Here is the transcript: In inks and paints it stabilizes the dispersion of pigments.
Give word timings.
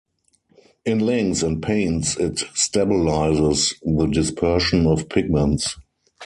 In 0.83 1.01
inks 1.01 1.43
and 1.43 1.61
paints 1.61 2.17
it 2.17 2.37
stabilizes 2.55 3.75
the 3.85 4.07
dispersion 4.07 4.87
of 4.87 5.07
pigments. 5.09 5.77